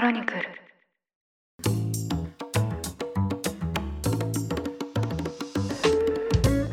[0.00, 0.40] クロニクル。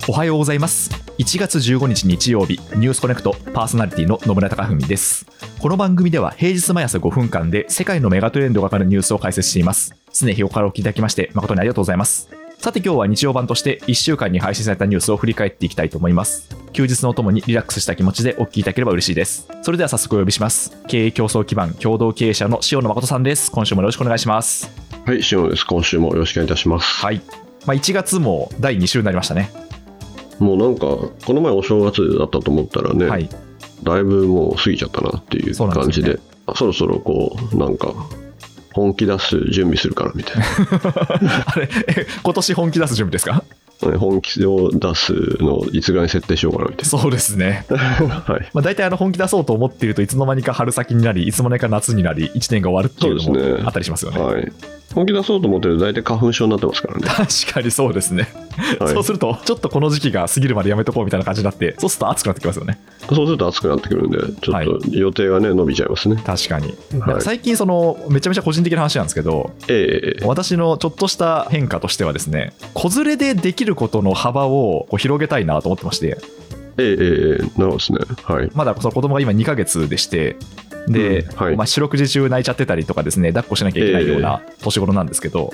[0.08, 0.90] おはようございます。
[1.18, 5.26] 1月15日日曜日ニュースコネクトパーソナリティの野村貴文です。
[5.60, 9.94] この番組では平日毎朝5分間で世界のメガトレンドがかかるニュースを解説しています。
[10.14, 12.30] 常日頃からお聞きいただきまして誠にありがとうございます。
[12.60, 16.50] さて今日は日曜版として1週間に配信されたニュースを振り返っていきたいと思います。
[16.74, 19.48] 休日のともにリラックスした気持ちでお聞きいただければ嬉しいです。
[19.62, 20.76] それでは早速お呼びします。
[20.88, 23.52] 経営競争基盤共同経営者の塩野誠さんです。
[23.52, 24.72] 今週もよろしくお願いします。
[25.06, 25.66] はい、塩野です。
[25.66, 27.06] 今週もよろしくお願いいたします。
[27.06, 27.22] はい、
[27.68, 29.52] まあ、1月も第2週になりましたね。
[30.40, 30.88] もうなんか、
[31.26, 33.30] この前お正月だったと思ったらね、はい。
[33.84, 37.94] だいぶもう過ぎちゃったなっていう感じで、あそろそろこう、なんか、
[38.78, 40.46] 本気出す準備するからみたいな。
[41.48, 43.44] あれえ今年本気出す準備ですか？
[43.80, 47.78] 本気を出すのをいつぐらいに設定しようかなみたいそうですねな。
[48.26, 48.50] はい。
[48.54, 54.20] まあ、大体あの本気出そうと思っているといつの間にか春先になりいつの間にか夏になり1年が終わるっていうのもあったりしますよね。
[54.20, 54.52] はい。
[54.96, 57.02] 本気出そうと思ってると大体花粉症になってますからね。
[57.06, 58.30] 確かにそうですね、
[58.80, 66.22] はいそうするとちょっとこの時期が過ぎるまでやめとこうみたいな感じになってそうすると暑くなってきますよねそうすると暑くなってくるんで、ちょっと予定がね、伸びちゃいますね。
[66.26, 76.18] 確かに、はい最近そのめちゃめちゃ個人的な話なんですけどええ私のちょっとした変化としてはですね子連れでできることの幅をこう広げたいなと思ってまして
[76.78, 78.00] ええええええなるほどですね。
[78.24, 78.52] はい。
[78.54, 80.36] まだその子供が今2ヶ月でして
[80.88, 85.52] で、うんはいまあ、四六時中泣いちゃってたりとかですね抱っこしなきゃいけないような年頃なんですけど、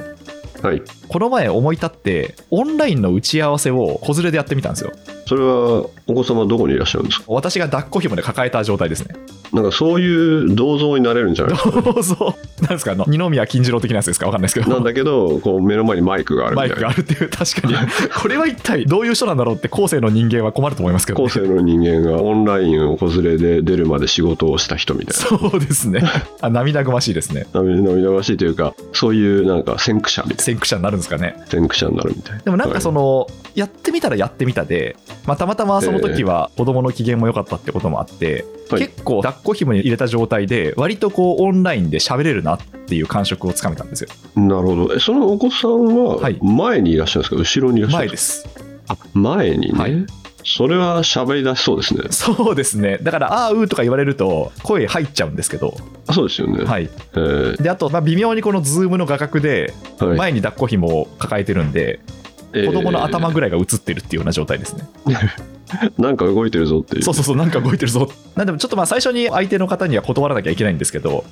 [0.62, 0.82] はい。
[1.08, 4.92] この前思い立ってオンラインの打ち合わせを子連れでやってみたんですよ
[5.26, 7.26] それは、お子様どこにいらっしゃるんですか？
[7.28, 9.16] 私が抱っこ紐で抱えた状態ですね。
[9.54, 11.56] なんかそういう銅像になれるんじゃない？
[11.56, 11.82] ですか。
[11.82, 12.04] どう。
[12.04, 12.92] ぞなんですか？
[12.92, 14.26] あの二宮金次郎的なやつですか？
[14.26, 14.70] わかんないですけど。
[14.70, 16.76] なんだけど、こう目の前にマイクがあるみたいな。
[16.76, 17.76] マイクがあるっていう確かに。
[18.22, 25.38] これは一体どういう人なんだろうって後世の人間は困ると思いますけど、ね、後世の人間がオンラインを子連れで出るまで仕事をした人みたいな。
[25.38, 26.02] そうですね。
[26.42, 27.46] あ涙ぐましいですね。
[27.54, 31.36] 涙涙ましいというか、そういうなんか先駆者みたい先駆者になるんですかね。
[31.38, 31.46] な。
[31.46, 32.42] 先駆者になるみたいな。
[32.42, 38.82] でもなんかその、やってみたらやってみたで、まあ、たまたまその時は子供の機嫌も良かったってこともあって、はい。
[38.82, 44.10] 結構抱っこ紐に入れた状態で割とこうオンラインで喋れるなっていう感触をつかめたんですよ。
[44.36, 44.94] なるほど。
[44.94, 46.40] え、そのお子さんははい。
[46.42, 47.62] 前にいらっしゃるんですか？
[47.62, 48.48] 後ろにいらっしゃるんで前です。
[48.90, 49.80] あ、前にね。
[49.80, 50.06] はい。
[50.46, 52.04] それは喋り出しそうですね。
[52.12, 52.98] そうですね。
[53.02, 56.66] だから「あーうー」とか言われると声入っちゃうんですけど、あそうですよね。
[56.66, 57.62] はい、えー。
[57.62, 60.18] であとまあ微妙にこのズームの画角ではい。
[60.18, 62.02] 前に抱っこ紐を抱えてるんで、
[62.54, 64.88] 子供の頭ぐらいが映ってるっていうような状態ですね、
[65.98, 67.04] なんか動いてるぞっていう。
[67.04, 71.24] そうそうそうなんか動いてるぞなんでもちょっとまあ最初に相手の方には断らなきゃいけないんですけど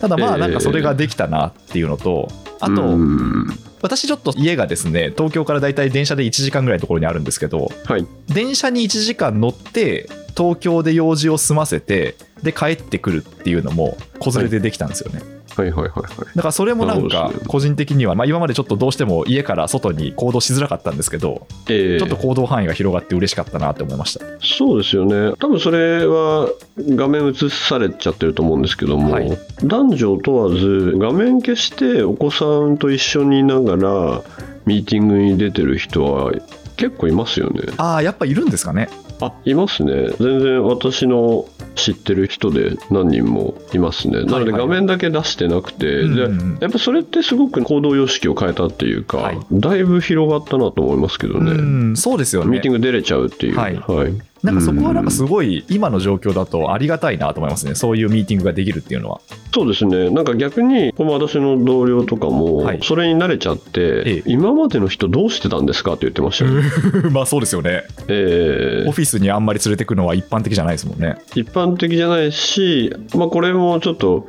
[0.00, 2.28] ただまあええなんかそれができたなっていうのと、
[2.60, 3.46] あとうん。
[3.82, 8.06] 私ちょっと家がですね東京からだいたい電車で1時間ぐらいのところにあるんですけどはい。
[8.28, 15.92] 電車に1時間乗って東京で用事を済ませてで帰ってくるっていうのも子連れでできたんですよね、はいはいはいはい。
[15.92, 25.34] だからそれもなんか個人的には、まあ、今までちょっとどうしても家から外に行動しづらかったんですけどえーちょっと行動範囲が広がって嬉しかったなって思いましたそうですよね。
[25.38, 26.48] 多分それは
[26.78, 34.22] 画面映されちゃってると思うんですけども、はい男女問わず画面消してお子さんと一緒にいながら
[34.66, 36.32] ミーティングに出てる人は
[36.76, 37.72] 結構いますよね。
[37.76, 38.88] ああやっぱいるんですかね
[39.20, 40.10] あいますね。
[40.18, 41.46] 全然私の
[41.76, 44.24] 知ってる人で何人もいますね。
[44.24, 51.52] なのではいはい画面だけ出してなくて、うんでうんうんやっぱそれってすごく行動様式を変えたっていうか、はいだいぶ広がったなと思いますけどね。
[51.52, 51.54] う
[51.92, 53.56] んそうですよねミーティング出れちゃうっていう。
[53.56, 57.74] はいはいなんかそこはなんかすごい今の状況だとありがたいなと思いますね。
[57.74, 59.22] そういうミーティングができるっていうのは。
[59.54, 64.22] そうですね、なんか逆に、この私の同僚とかもはい、それに慣れちゃって、ええ。
[64.26, 66.52] 今までの人、どうしてたんですかって言ってましたよ、
[67.10, 67.84] まあそうですよね。
[68.08, 68.88] ええ。
[68.88, 71.16] オフィスにあんまり連れてくのは一般的じゃないですもんね。
[71.34, 74.26] 一般的じゃないし、まあ、これもちょっと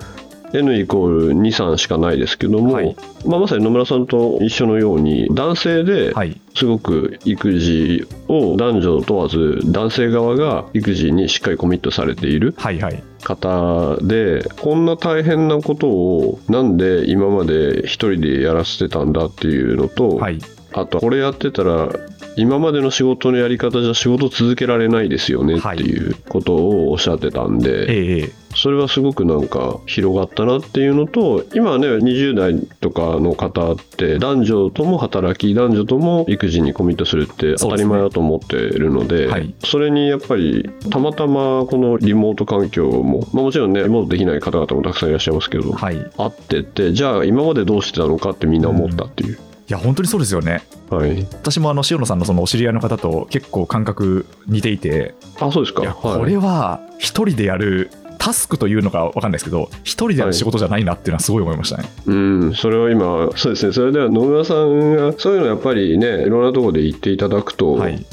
[0.55, 2.95] N イコール2、3しかないですけども、はい。
[3.25, 6.39] まあ、まさに野村さんと一緒のように、男性ではい。
[6.55, 12.53] すごく育児を男女問わず、男性側が育児にしっかりコミットされている。
[12.57, 13.03] はいはい。
[13.25, 20.39] 方でこんな大変なことをなんで今まで一人でやらせてたんだっていうのと、はい。
[20.73, 21.89] あとこれやってたら
[22.37, 39.53] 今までの仕事のやり方じゃ仕事続けられないですよねっていうことをおっしゃってたんで、ええそれはすごくなんか広がったなっていうのと今はね20代とかの方って男女とも働き男女とも育児にコミットするって当たり前だと思ってるのではい。
[39.63, 45.97] それにやっぱりたまたまこのリモート環境も、まあ、もちろんねリモートできない方々もたくさんいらっしゃいますけど、はい。
[45.97, 49.37] っててじゃあ今までどうしてたのかってみんな思ったっていう、
[49.71, 50.63] や本当にそうですよね。
[50.89, 51.27] はい。
[51.31, 55.15] 私もあの塩野さんのそのお知り合いの方と結構感覚似ていて。
[55.39, 55.81] あそうですか。
[55.81, 56.19] いやはい。
[56.19, 61.89] これは一人でやるタスクというのか分かんないですけど、一人でやる仕事じゃないなっていうのはすごい思いましたね。
[62.07, 68.03] うん、それは今、そうですね、それでは野村さんが、そういうのやっぱりね、いろんなところで言っていただくと、はい、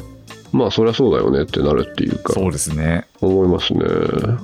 [0.52, 3.06] まあ、そりゃそうだよねってなるっていうか、そうですね。
[3.20, 3.80] 思いますね。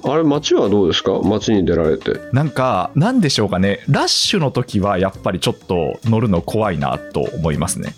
[0.05, 1.21] あれ、街はどうですか？
[1.23, 2.19] 街に出られて。
[2.33, 7.95] なんか、なんでしょうかね、ラッシュの時はやっぱりちょっと乗るの怖いなと思いますね。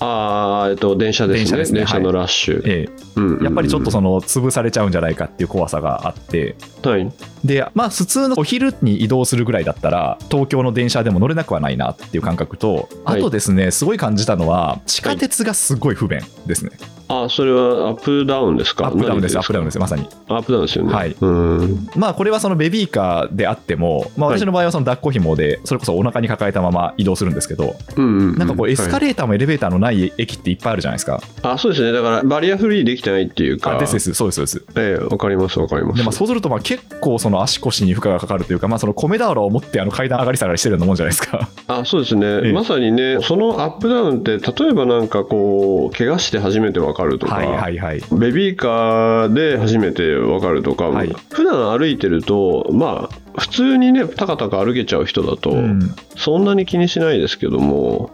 [0.00, 1.38] ああ、えっと、電車ですね。
[1.38, 2.62] 電車ですね電車のラッシュ。
[2.66, 7.10] えうんうんうんえ、やっぱりちょっとその潰されちゃうんじゃないかっていう怖さがあって、はい。
[7.44, 16.72] で、まあ、普通のお昼に移動するぐらいだったら、東京の電車でも乗れなくはないなっていう感覚と、あはいとですね、すごい感じたのは、地下鉄がすごい不便ですね。
[17.08, 18.86] あ、それはアップダウンですか？
[18.86, 20.04] アップダウンです、アップダウンでです、まさに。
[20.04, 20.08] す。
[20.28, 20.92] アップダウンですよね。
[20.94, 21.88] はいうん。
[21.96, 31.20] まあ、これはそのベビーカーであっても、まあ、はい私の場合はその抱っこ紐で、それこそお腹に抱えたまま移動するんですけど、なんかこう、エスカはいレーターもエレベーターのない駅っていっぱいあるじゃないですか。
[31.42, 31.92] あ、そうですね。
[31.92, 33.76] だから、バリアフリーできてないっていうか。
[33.76, 34.64] あですです、そうです、そうです。
[34.76, 35.98] ええ、わかります、わかります。
[35.98, 41.48] でまあ、そうするとまあ結構その足腰に負荷がかかるというか、まあ、その米俵を持ってあの階段上がり下がりしてるようなもんじゃないですか。
[41.68, 48.00] あそうですね、ええまさにね、そのアップダウンって、例えばなんかこう、怪我して初めてわかるとか、はいはいはい。
[48.12, 58.10] ベビーカーで初めてわかるとか、はい普段歩いてると、まあ、普通にね、たかたか歩けちゃう人だと、うんそんなに気にしないですけども、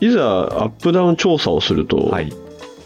[0.00, 2.32] いざアップダウン調査をすると、はい、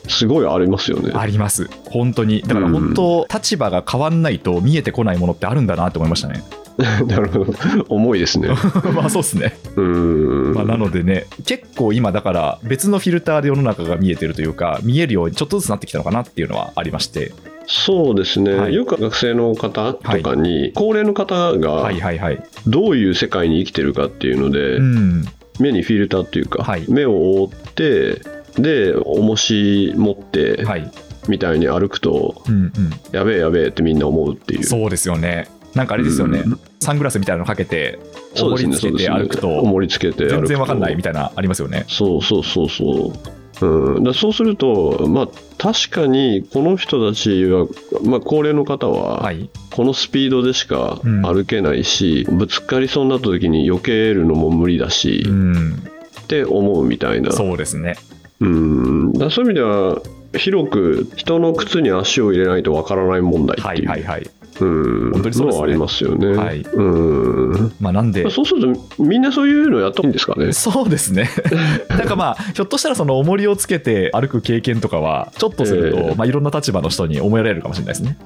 [0.09, 1.13] すごいありますよね。
[1.15, 2.43] あります、本当に。
[2.43, 6.43] だから本当、立場が変わんないと見えてこないものってあるんだなって思いましたね。
[7.09, 7.55] なるほど、
[7.89, 8.49] 重いですね。
[8.95, 9.59] まあそうですね。
[9.77, 10.55] うーん。
[10.55, 17.33] まあ、なのでね、結構今、だから別のフィルターで世の中が見えてるというか、見えるようにちょっとずつなってきたのかなっていうのはありまして、
[17.67, 22.43] そうですね、はいよく学生の方とかに、高齢の方はがいはいはい。
[22.67, 25.25] どういう世界に生きてるかっていうので、うん、
[25.59, 28.23] 目にフィルターっていうか、はい目を覆って
[28.57, 30.91] で重し持って、はい。
[31.29, 32.73] みたいに歩くとうんうん。
[33.13, 35.49] やべえやべえってみんな思うっていうそうですよね。
[35.75, 36.61] なんかあれですよね、うん。
[36.81, 37.99] サングラスみたいなのかけて、
[38.37, 41.85] 重りつけて歩くと、重りつけて全然わかんないみたいな、ありますよね。
[41.89, 43.39] そうそうそうそう。
[43.61, 45.29] うん、だそうすると、まあ、
[45.59, 47.67] 確かにこの人たちは、
[48.05, 49.51] まあ、高齢の方は、はい。
[49.73, 51.23] このスピードでしかうん。
[51.23, 55.83] 歩けないし、ぶつかりそうになった時に避けるのも無理だし、うん、
[56.21, 57.33] って思うみたいな。
[57.33, 57.97] そうですね。
[58.41, 59.13] うん。
[59.13, 60.03] だそういう意味では
[60.37, 64.31] 広く人の靴に足を入れないとわからない問題はっていう、いはいはい。
[64.61, 66.37] うん本当にそうですねありますよね。
[66.37, 70.53] はいうんまあなんで、そうするとみんなそういうのやったらいいんですかね。
[70.53, 71.29] そうですね。
[71.91, 78.19] なんかまあ、ひょっとしたらその重りをつけて歩く経験とかは、ちょっとすると、ええまあいろんな立場の人に思いやられるかもしれないですね。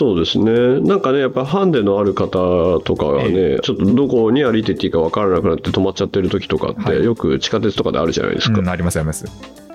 [0.00, 0.80] そうですね。
[0.80, 8.60] なんかね、やっぱハンデのある方とかがね、ちょっとどこに歩いてっていいか分からなくなって止まっちゃってる時とかって、はいよく地下鉄とかであるじゃないですか。
[8.60, 9.26] うん、ありますあります。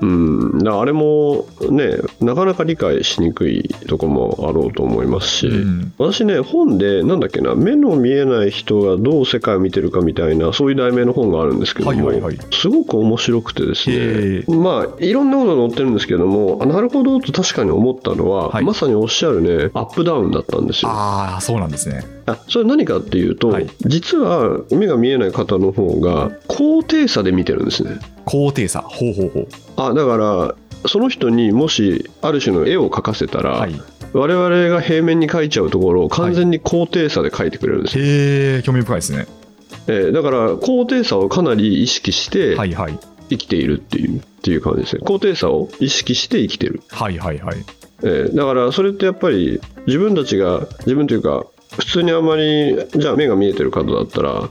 [0.01, 0.59] うん。
[0.63, 20.91] だあれもね、なかなか理解しにくいとこもあろうと思いますし、うん私ね、本で、なんだっけな、目の見えない人がどう世界を見てるかみたいな、そういう題名の本があるんですけども、はいはいはいすごく面白くてですへね、まあ、いろんなことが載ってるんですけども、あなるほどと確かに思ったのは、はいまさにおっしゃるね、アップダウンだったんですよ。
[20.91, 22.03] ああ、そうなんですね。
[22.25, 27.99] あそれ何かっていうと、はい実は目が見えない方の方が高低差で見てるんですね。
[28.25, 28.81] 高低差。
[28.81, 29.47] ほうほうほう。
[29.77, 30.55] あだから
[30.87, 33.81] その人にもしある種の絵を描かせたら、はい。
[34.13, 38.07] 我々が平面に描いちゃうところを完全に高低差で描いてくれるんですよ、へ
[38.59, 39.27] え、興味深いですね。
[39.87, 42.97] えーだから高低差をかなり意識してはいはい。
[43.29, 47.55] 生きているっていう,、っていう感じですね高低差を意識して生きてる、はいはいはい。
[48.03, 51.45] えーだからそれってやっぱり自分たちが自分というか
[51.77, 54.49] 普通にあんまりじゃあ目が見えてる方だったら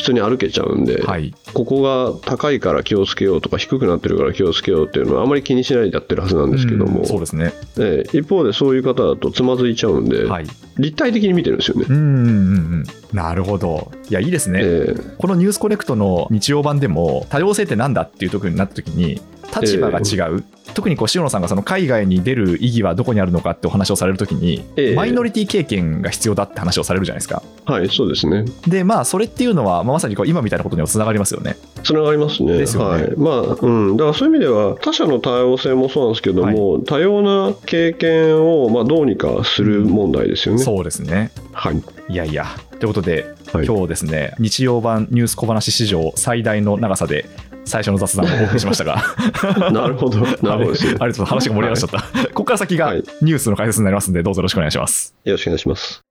[0.00, 1.34] 普通に歩けちゃうんで、はい。
[1.52, 7.52] ここが高いから気をつけようとか低くなってるから気をつけようっていうのはあまり気にしないでやってるはずなんですけども、うんそうですね。
[7.78, 10.46] ええ一方でそういう方だとつまずいちゃうんで、はい。
[10.78, 11.84] 立体的に見てるんですよね。
[11.88, 12.32] うんうんうんう
[12.78, 12.84] ん。
[13.12, 13.92] なるほど。
[14.08, 14.60] いや、いいですね。
[14.62, 19.20] えこのニュースコネクトの日曜版でも多様性ってなんだっていう時になった時に
[19.54, 28.44] 立場が違う、特にこう塩野さんがその海外に出る意義はどこにあるのかってお話をされる時に、ええマイノリティ経験が必要だって話をされるじゃないですかえはい、そうですね。
[28.66, 32.58] でまあそれっていうのは、まあまさにこう今みたいなことにもつながりますよねつながりますね。
[32.58, 33.16] ですよねはい。
[33.16, 33.96] まあ、うん。
[33.96, 40.62] だからそういう意味では、他者の多様性もそうなんですけども、多様な経験を、まあ、どうにかする問題ですよね。
[40.62, 41.82] そうですねはい。
[42.08, 42.46] いやいや
[42.80, 47.26] ということで、はい今日ですね日曜版ニュース小話史上最大の長さで
[47.70, 49.02] 最初の雑談をお送りしましたが
[49.72, 50.18] なるほど。
[50.20, 56.02] なるほどありがとう話が盛り上がっちゃった、ここから先がはいニュースの解説になりますんでどうぞよろしくお願いしますよろしくお願いします。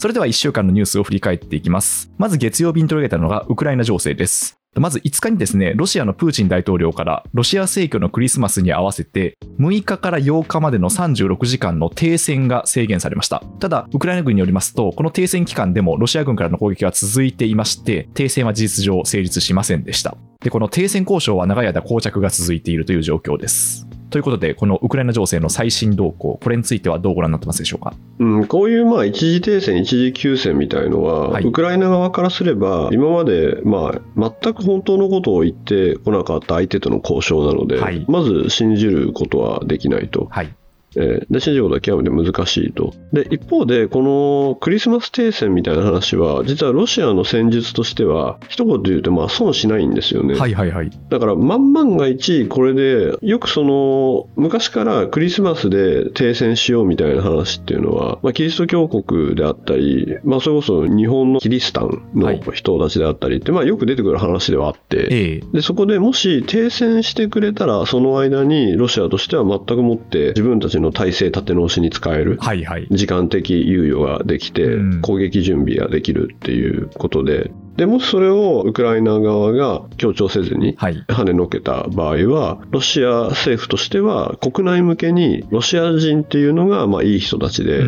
[0.00, 2.12] それでは1週間のニュースを振り返っていきます。
[2.18, 4.56] まず月曜日に取り上げたのがウクライナ情勢です。
[4.80, 13.42] まず5日にですね、ロシアのプーチン大統領から、ロシア正教のクリスマスに合わせて、6日から8日までの36時間の停戦が制限されました。
[13.60, 20.16] ただ、ウクライナ軍によりますと、この停戦期間でもロシア軍からの攻撃は続いていまして、停戦は事実上成立しませんでした。
[20.40, 23.87] で、この停戦交渉は長い間膠着が続いているという状況です。
[24.10, 27.94] ということで、このウクライナ情勢の最新動向、これについてはどうご覧になってますでしょうか？
[28.18, 40.26] うん、こういうまあ一時停戦、一時休戦みたいのは、はいウクライナ側からすれば、今までまあ全く本当のことを言ってこなかった相手との交渉なので、はいまず信じることはできないと。
[40.30, 40.54] はい。
[40.96, 42.94] えーで信じることは極めて難しいと。
[43.12, 50.34] で、一方で、このクリスマス停戦みたいな話は、実はロシアの戦術としては、一言で言うと、まあ、損しないんですよね。
[50.34, 50.90] はいはいはい。
[51.10, 72.38] だから、万々が一、これで、よくその、昔からクリスマスで停戦しようみたいな話っていうのは、まあ、キリスト教国であったり、まあ、それこそ日本のキリシタンのはい人たちであったりって、まあ、よく出てくる話ではあって、ええでそこでもし停戦してくれたら、その間にロシアとしては全くもって自分たちの体制立て直しに使える。
[72.40, 72.86] はいはい。
[72.90, 81.04] 時間的猶予ができて攻撃準備ができるっていうことで、でもしそれをウクライナ側が強調せずにはい。
[81.08, 87.84] 跳ねのけた場合は、ロシア政府としては国内向けにロシア人っていうのがまあいい人たちで、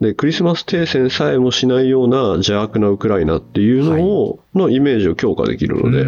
[0.00, 6.04] でクリスマス停戦さえもしないような邪悪なウクライナっていうのを、のイメージを強化できるので、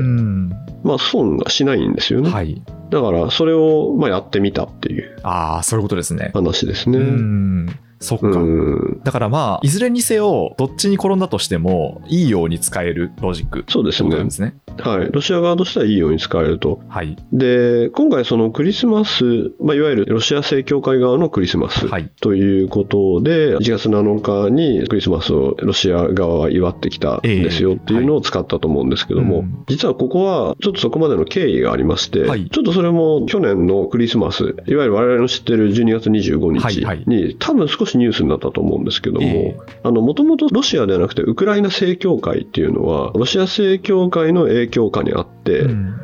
[0.82, 2.30] まあ損がしないんですよね。
[2.30, 2.62] はい。
[2.94, 6.30] だからそれをまあやってみたっていうああ、そういうことですね。
[6.32, 6.98] 話ですね。
[6.98, 7.66] うん。
[8.04, 8.26] そっか。
[8.28, 13.64] うんだからまあ、いずれにせよ、どっちに転んだとしても、いいように使えるロジック。
[13.68, 14.54] そうですね。
[14.78, 15.10] はい。
[15.12, 16.80] ロシア側としてはいいように使えると。
[16.88, 17.16] はい。
[17.32, 22.10] で、今回そのクリスマス、まあ、いわゆるロシア正教会側のクリスマスはい。
[22.20, 46.00] ということで、1月7日にクリスマスをロシア側は祝ってきたんですよっていうのを使ったと思うんですけども、はいうん実はここはちょっとそこまでの経緯がありまして、はいちょっとそれも去年のクリスマス、いわゆる我々の知ってる12月25日に、はいはい多分少しニュースになったと思うんですけども、もともとロシアではなくてウクライナ正教会っていうのは、ロシア正教会の影響下にあって、うん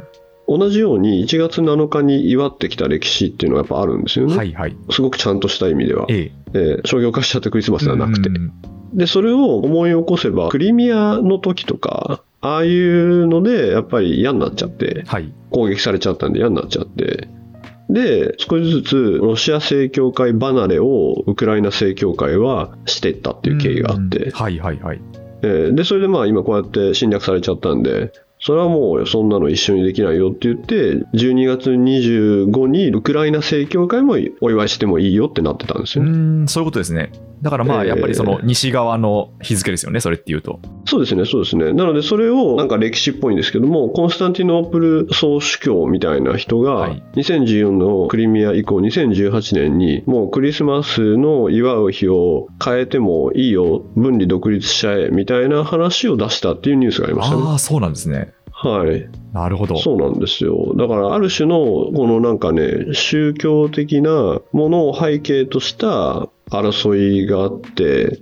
[0.52, 4.36] 同じように1月7日に祝ってきた歴史っていうのはやっぱあるんですよね。
[4.36, 4.76] はいはい。
[4.90, 6.06] すごくちゃんとした意味では。
[6.08, 6.32] ええ。
[6.54, 8.32] えー商業化しちゃったクリスマスではなくてう。
[8.32, 8.52] ん
[8.92, 15.32] で、それを思い起こせば、クリミアの時とか、ああいうので、やっぱり嫌になっちゃって、はい。
[15.50, 17.28] 攻撃されちゃったんで嫌になっちゃって、
[17.92, 25.00] で、少しずつロシア正教会離れをウクライナ正教会はしていったっていう経緯があってうん、はいはいはい。
[25.42, 36.10] えーで、それでまあ今こうやって侵略されちゃったんで、それはもうそんなの一緒にできないよって言って、12月25にウクライナ正教会もお祝いしてもいいよってなってたんですよね。
[36.10, 37.12] うん、そういうことですね。
[37.42, 40.60] だからまあ、ええやっぱりその西側の日付ですよね、それっていうと。
[40.84, 41.72] そうですね、そうですね。
[41.72, 57.42] なのでそれをなんか歴史っぽいんですけども、コンスタンティノープル総主教みたいな人がはい、2014のクリミア以降、2018年にもうクリスマスの祝う日を変えてもいいよ、分離独立しちゃえみたいな話を出したっていうニュースがありましたね。
[57.44, 58.32] ああ、そうなんですね。
[58.62, 59.08] はい。
[59.32, 59.78] なるほど。
[59.78, 60.74] そうなんですよ。
[60.76, 68.20] だから、ある種の、このなんかね、宗教的なものを背景とした争いがあって、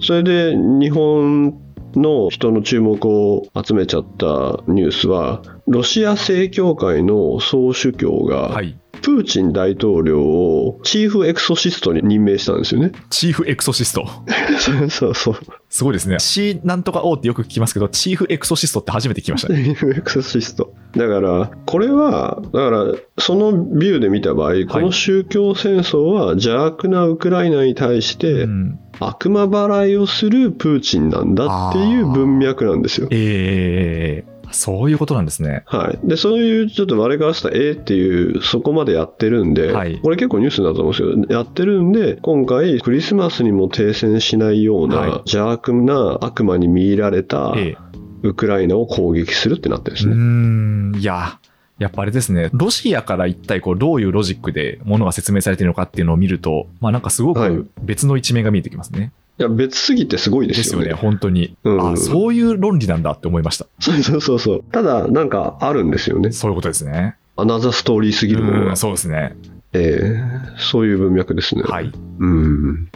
[0.00, 1.60] それで日本
[1.96, 8.76] の人の注目を集めちゃったニュースは、ロシア正教会の総主教がは、い。
[9.02, 12.92] プーチン大統領をチーフエクソシストに任命したんですよね。
[13.08, 14.06] チーフエクソシスト。
[14.60, 15.36] そうそうそう。
[15.70, 16.18] すごいですね。
[16.18, 19.62] C なんとか O ってよく聞きますけど、チーフエクソシストって初めて聞きましたね。
[19.62, 20.74] チーフエクソシスト。
[20.96, 22.86] だから、これは、だから、
[23.18, 33.06] そのビューで見た場合、この宗教戦争は邪悪なウクライナに対してうん、悪魔払いをするプーチンなんだっていう文脈なんですよ。
[33.12, 35.62] ええそういうことなんですね。
[35.66, 36.06] はい。
[36.06, 47.90] で、そういうちょっと我々からしたら、えーっていう、そこまでやってるんで、はいこれ結構ニュースになったと思うんですけど、やってるんで、今回、クリスマスにも停戦しないような、はい邪悪な悪魔に見入られたええ
[48.22, 50.14] ウクライナを攻撃するってなってるんですね。
[50.14, 51.38] ん、いや、
[51.78, 59.12] やっぱあれですね、ロシアから一体こうどういうロジックでものが説明されているのかっていうのを見ると、まあなんかすごはいく別の一面が見えてきますね。
[59.29, 61.00] いや、別すぎてすごいでですすよね、よね。
[61.00, 61.56] 本当に。
[61.64, 63.66] うんあそういう論理なんだって思いました。
[63.78, 64.64] そうそうそうそう。
[64.72, 66.32] ただ、なんかあるんですよね。
[66.32, 67.16] そういうことですね。
[67.36, 68.76] アナザーストーリーすぎるものがうん、。
[68.76, 69.36] そうですね。
[69.72, 70.20] ええ
[70.58, 71.62] そういう文脈ですね。
[71.62, 71.92] はい。
[72.18, 72.88] うん。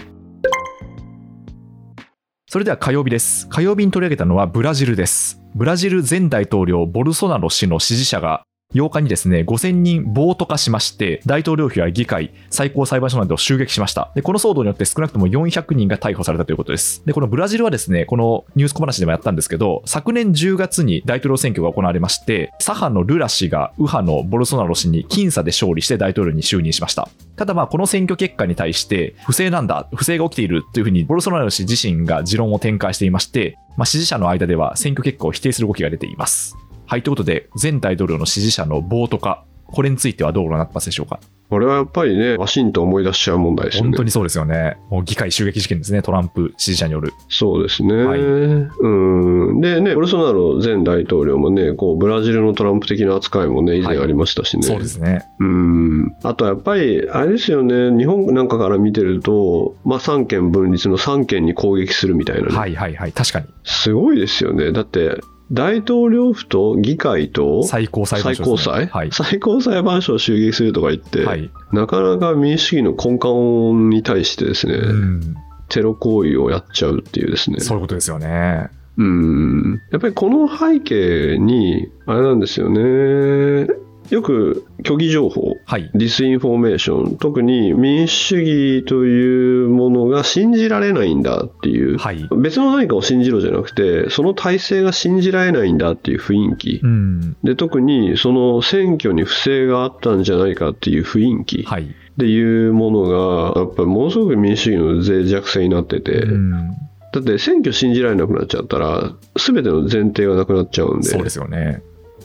[2.48, 3.48] それでは火曜日です。
[3.48, 5.40] 火曜日に取り上げたのはブラジルです。
[5.54, 14.10] ブラジル前大統領ボルソナロ氏の支持者が8日にですね、5000人暴徒化しまして、大統領府や議会、最高裁判所などを襲撃しました。
[14.14, 17.02] で、この騒動によって少なくとも400人が逮捕されたということです。
[17.06, 27.08] で、このブラジルはですね、このニュース小話でもやったんですけど、昨年10月に大統領選挙が行われまして、左派のルラ氏が右派のボルソナロ氏に僅差で勝利して大統領に就任しました。
[27.36, 36.56] ただまあこの選挙結果に対して不正なんだ、不正が起きているというふうにボルソナロ氏自身が持論を展開していまして、まあ、支持者の間では選挙結果を否定する動きが出ています。
[36.86, 41.18] はい、ということで前大統領の支持者の暴徒化、これについてはどうご覧になってますでしょうか？
[41.50, 43.90] これはやっぱりね、ワシントン思い出しちゃう問題ですよね。
[43.90, 44.76] 本当にそうですよね。
[44.90, 47.12] もう議会襲撃事件ですね、トランプ支持者による。
[47.28, 47.94] そうですね。
[47.94, 49.60] はいうん。
[49.60, 54.62] でね、ボルソナロ前大統領もね、こう、ブラジルのトランプ的な扱いもね、以前ありましたしね。
[54.62, 55.22] そうですね。
[55.38, 56.12] うん。
[56.22, 62.56] あとやっぱり、あれですよね、日本なんかから見てると、まあ、三権分立の三権に攻撃するみたいなね。
[62.56, 63.46] はいはいはい、確かに。
[63.64, 64.72] すごいですよね。
[64.72, 65.20] だって、
[65.54, 69.12] 大統領府と議会と最高裁判所ね、高裁、はい。
[69.12, 71.48] 最高裁判所を襲撃するとか言って、はい。
[71.72, 75.36] なかなか民主主義の根幹に対してですね、うん。
[75.68, 77.60] テロ行為をやっちゃうっていうですね。
[77.60, 78.68] そういうことですよね。
[78.98, 79.80] うん。
[79.92, 83.68] やっぱりこの背景に、あれなんですよね。
[84.10, 85.90] よく虚偽情報、はい。
[85.94, 92.28] disinformation、特に民主主義というものが信じられないんだっていう、はい。
[92.36, 96.80] 別の何かを信じろじゃなくて、その体制が信じられないんだっていう雰囲気。
[96.82, 97.36] うん。
[97.42, 101.94] で、特にその選挙に不正があったんじゃないかっていう雰囲気っはい。
[102.18, 106.50] ていうものが、やっぱりものすごく民主主義の脆弱性になってて、うん。
[106.50, 111.82] だって選挙信じられなくなっちゃったら、すべての前提がなくなっちゃうんで、そうですよね。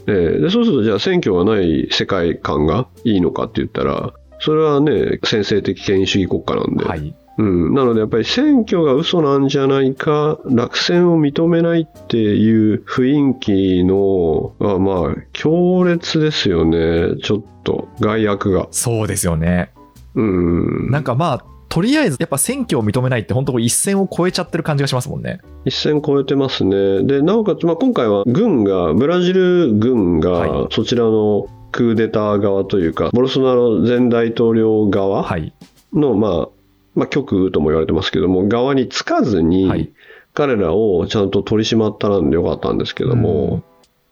[0.10, 7.14] えーでそうすると、じゃあ選挙がない世界観がいいのかって言ったら、それはね、先制的権威主義国家なんで、はい。
[7.38, 18.68] うん、なのでやっぱり選挙が嘘なんじゃないか、落選を認めないっていう雰囲気の、あまあ、強烈ですよね、ちょっと、害悪が。
[18.72, 19.72] そうですよね。
[20.16, 25.40] うん、なんかまあ、とりあえず、やっぱ選挙を認めないって、本当こう一線を越えちゃってる感じがしますもんね。
[25.66, 27.04] 一線超えてますね。
[27.04, 35.54] で、なおかつ、まあ、今回は軍が、ブラジル軍はいがそちらのクーデター側というか、ボルソナロ前大統領側はい。
[35.94, 36.50] の、まあ、
[36.96, 39.92] まあ、極右とも言われてますけども、側につかずに、はい。
[40.34, 43.64] 彼らをちゃんと取り締まったらんでよかったんですけども、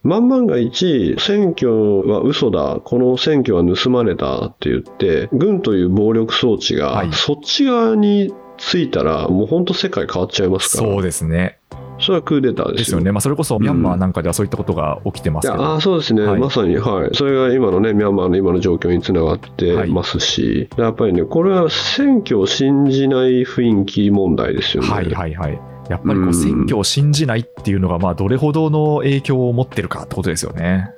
[0.08, 7.12] 万万が一、選挙は嘘だ、この選挙は盗まれたって言って、軍という暴力装置が、はい。
[7.12, 11.60] そっち側についたら、もう本当世界変わっちゃいますから、そうですね。
[12.00, 12.78] それはクーデターですよ。
[12.78, 13.12] ですよね。
[13.12, 15.64] まあ、それこそミャンマーなんかではそういったことが起きてますけど。
[15.64, 16.40] あーそうですね、はい。
[16.40, 24.90] まさに、はい、それが今のね、ミャンマーの今の状況につながってますし、やっぱりね、これは選挙を信じない雰囲気問題ですよね。
[24.90, 25.60] はいはいはい。
[25.90, 30.92] やっぱりこう選挙を信じないっていうのが、まあ、どれほどの影響を持ってるかってことですよね。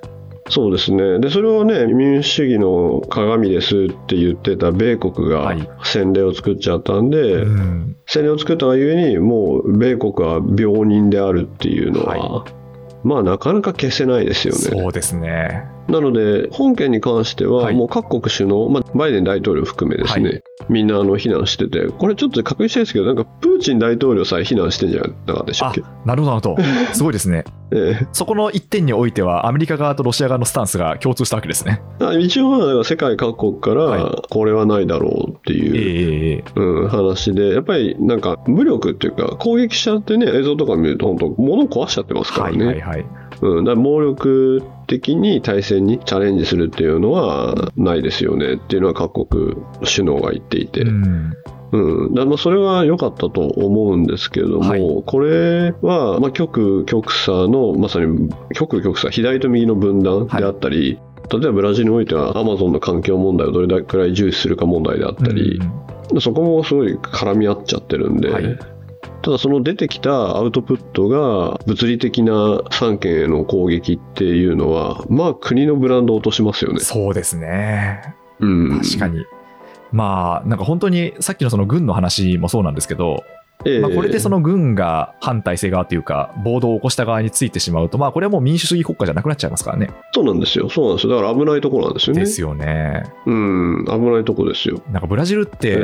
[0.48, 1.20] そうですね。
[1.20, 7.96] で、それをね、民主主義の鏡ですって言ってた米国がはい先例を作っちゃったんで、うん。
[8.06, 12.44] 先例を作ったがゆえに、もう米国は病人であるっていうのは、は
[13.04, 14.82] まあなかなか消せないですよね。
[14.82, 15.64] そうですね。
[15.88, 26.62] なので、本件に関しては、はいもう各国首脳、まあ、バイデン大統領含めですね、はいみんなあの非難してて、これちょっと確認したいですけど、なんかプーチン大統領さえ非難してんじゃなかったでしたっあけ、なるほどなるほど。
[26.94, 27.44] すごいですね。
[27.72, 31.82] ええそこの一点においては、アメリカ側とロシア側のスタンスが共通したわけですね。
[32.00, 42.66] あ一応は世界各国かはら、これはないだろうってええいう、ええええうん、話で、やっぱりなんか武力っていうか、攻撃しちゃってね、映像とか見ると、本当、物壊しちゃってますかはいらね。
[42.66, 43.04] はいはい。
[43.42, 49.54] うん、だ暴力的に対戦にチャレンジするっていうのはないですよねっていうのは各国
[49.86, 51.32] 首脳が言っていて、うん。
[51.72, 55.02] うん、だまあそれは良かったと思うんですけれども、はい。
[55.06, 60.98] これはまあ極極左のまさに極極左左と右の分断であったり、
[61.30, 65.60] 例えばブラジルにおいてはアマゾンの環境問題をどれくらい重視するか問題であったり
[66.12, 66.20] う、ん。
[66.20, 68.58] そこもすごい絡み合っちゃってるんで、はい
[69.22, 76.80] ただその出てきたアウトプットが物理的な三権への攻撃っていうのは、まあ国のブランドを落としますよね。
[76.80, 78.14] そうですね。
[78.38, 79.24] うん、確かに。
[79.92, 83.22] まあ、なんか本当にさっきのその軍の話もそうなんですけど、
[83.64, 89.90] ええまあ、これでその軍が反体制側というか、暴動を起こした側についてしまうと、まあ、これはもう民主主義国家じゃなくなっちゃいますからね。
[90.14, 90.68] そうなんですよ。
[90.70, 91.14] そうなんですよ。
[91.14, 92.20] だから危ないところなんですよね。
[92.20, 93.04] ですよね。
[93.26, 94.80] うん、危ないとこですよ。
[94.90, 95.74] なんかブラジルっえて、え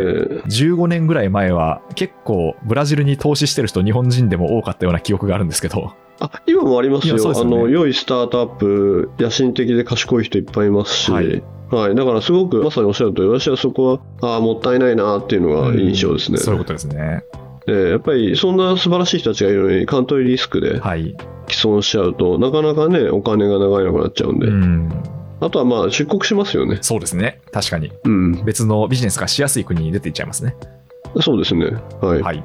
[0.46, 17.24] 15年ぐらい前は結構ブラジルに投資してる人日本人でも多かったような記憶があるんですけど、あ今もありますよすよねあの良いスタートアップ野心的で賢い人いっぱいいますし、ははいいだからすごくまさにおっしゃるとり私はそこはああもったいないなっていうのが印象ですね、そういうことですね。
[17.68, 21.16] えーやっぱりそんな素晴らしい人たちがいるのにカントリーリスクではい。
[21.48, 24.90] 既存しちゃうとなかなかねお金が流れなくなっちゃうんで、うん。
[25.40, 26.78] あとはまあ出国しますよね。
[26.80, 27.40] そうですね。
[27.52, 27.92] 確かに。
[28.04, 28.44] うん。
[28.44, 30.56] 別のビジネスがしやすい国に出ていっちゃいますね。
[31.20, 31.66] そうですね。
[32.00, 32.22] はい。
[32.22, 32.44] はい。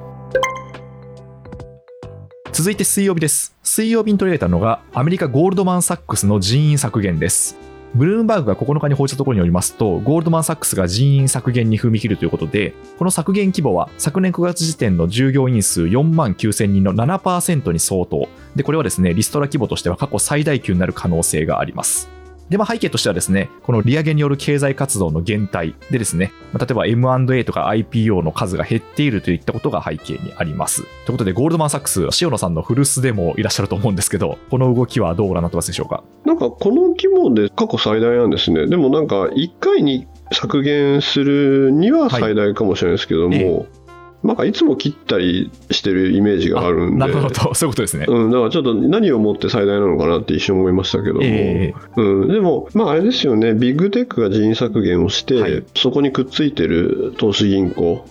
[2.52, 3.56] 続いて水曜日です。
[3.64, 7.58] 水曜日に取り上げたのが、アメリカゴールドマン・サックスの人員削減です。
[7.94, 18.30] ブルームバーグが9日に報じたところによりますと、ゴールドマン・サックスが人員削減に踏み切るということで、この削減規模は昨年9月時点の従業員数4万9000人の7%に相当。
[18.56, 22.21] で、これはですね、リストラ規模としては過去最大級になる可能性があります。
[22.52, 30.84] で、まあ、背景としてはですね、この利上げによる経済活動の減退でですね、まあ例えば M&A とか IPO の数が減っているといったことが背景にあります。
[30.84, 36.04] ということで、ゴールドマン・サックス、塩野さんの古巣でもいらっしゃると思うんですけど、この動きはどうご覧になってますでしょうか？
[36.26, 38.68] なんかこの規模で過去最大なんですね。
[38.68, 43.68] でもなんか1回に削減するには最大かもしれないですけども、え
[44.24, 46.98] なんかいつも切ったりしてるイメージがあるんで。
[46.98, 48.06] なるほど、そういうことですね。
[48.08, 51.74] うん、だからちょっと何をもって最大なのかなって一瞬思いましたけども、え。
[51.98, 55.64] うん、でも、まああれですよね、ビッグテックが人員削減をして、はい。
[55.76, 58.06] そこにくっついてる投資銀行、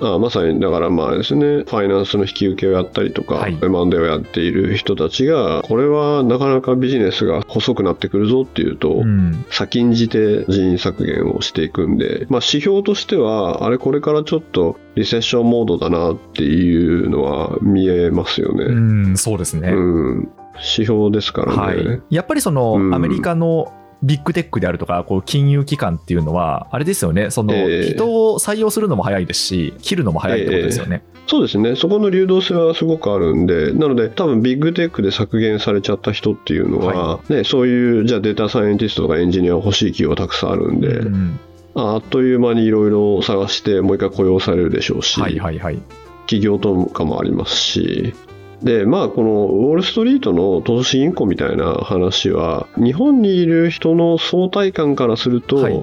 [0.00, 18.64] あまさにだからまあですね、ファイナンスの引き受けをやったりとか、はい M&A をやっている人たちが、これはなかなかビジネスが細くなってくるぞっていうと、うん、先んじて人員削減をしていくんで、まあ、指標としては、あれ、これからちょっとリセッションモードだなっていうのは見えますよね。
[18.64, 18.72] う
[19.10, 19.70] ん、そうですね。
[19.70, 21.58] うん、指標ですからね。
[21.58, 27.94] はい、やっぱりその、うんアメリカのビッグテックであるとか、こう金融機関っていうのは、あれですよね、そのええ。
[27.94, 31.02] 人を採用するのも早いですし、切るのも早いってことですよね。
[31.26, 41.38] そうですね、そこの流動性はすごくあるんで、なので、多分ビッグテックで削減されちゃった人っていうのは、ね、そういうじゃあデータサイエンティストとかエンジニア欲しい企業たくさんあるんで、うん。
[41.74, 45.78] あっという間にいろいろ探して、もう一回雇用されるでしょうし、はいはいはい。
[46.26, 48.14] 企業とかもありますし、
[48.62, 55.82] で、まあ、このウォール・ストリートの投資銀行みたいな話は、日本にいる人の相対感からすると、はい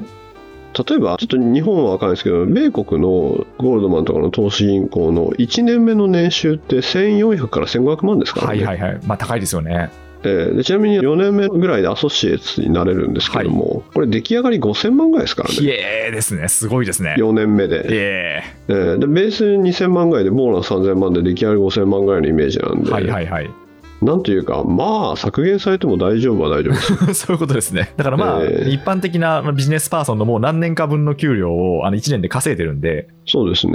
[0.77, 8.65] 例えば、ちょっと日本は分かんないですけど、米国のゴールドマンとかの投資銀行の1年目の年収って1400から1500万ですからね。
[8.65, 9.01] はいはいはい。
[9.05, 9.89] まあ高いですよね。
[10.25, 15.73] えーでちなみに4年目ぐらいでアソシエイツになれるんですけども、これ出来上がり5000万ぐらいですからひね。
[16.07, 16.47] えーですね。
[16.47, 17.15] すごいですね。
[17.17, 17.83] 4年目で。
[17.89, 23.49] ええーでベース2000万ぐらいでボーナス3000万で出来上がり5000万ぐらいのイメージなんーで、はいはいはい。
[24.05, 27.13] なんというか、まあ、削減されても大丈夫は大丈夫です。
[27.25, 27.91] そういうことですね。
[27.97, 33.73] だからまあ、えー一般的なまあビジネスパーソンのもう何年か分の給料をあの1年で稼いでるんで、そうですね。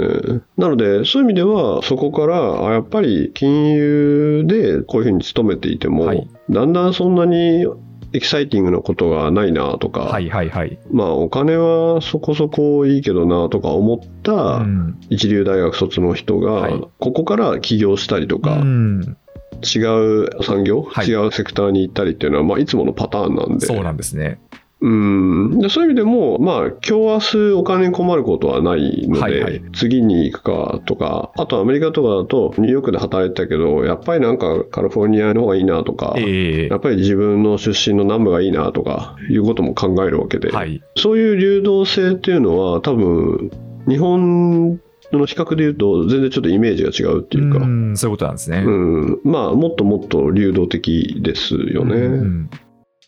[0.57, 7.65] なので、そういう意味では、そこから、あやっぱり金融でこういうふうに勤めていても、はいだんだんそんなに
[8.13, 10.77] エキサイティングなことがないなとか、はいはいはい。
[10.91, 19.17] まあ、お金はそこそこいいけどなとか思ったうん一流大学卒の人が、はいここから起業したりとか、うん
[19.63, 19.79] 違
[20.25, 23.65] う産業、はい違うセクターに行ったりっていうのは、まあ、いつものパターンなんで。
[23.65, 24.39] そうなんですね。
[24.81, 40.81] うんでそういう意味でも、まあ、今日明日お金に困ることはないので、はいはい次に行くかとか、あとアメリカとかだと、ニューヨークで働いてたけど、やっぱりなんかカリフォルニアの方がいいなとか、えやっぱり自分の出身の南部がいいなとかいうことも考えるわけで、ーはい。
[40.97, 43.51] そういう流動性っていうのは、多分
[43.87, 44.81] 日本
[45.17, 48.63] の比較で言うと、全然ちょっとイメージが違うっていうか、うんそういうことなんですね。
[48.65, 51.95] うんまあ、もっともっと流動的ですよね。
[51.95, 52.49] うん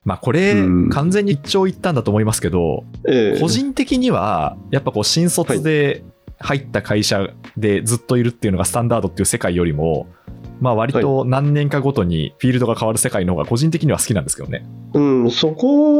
[0.06, 6.04] まあこれ、うん完全に一長一短だと思いますけど、ええ個人的にはやっぱこう新卒で
[6.40, 10.08] 入った会社でずっといるっていうのがスタンダードっていう世界よりも、
[10.60, 14.66] まあ割と何年かごとにフィールドが変わる世界の方が個人的には好きなんですけどね。
[14.94, 15.98] うん、そこ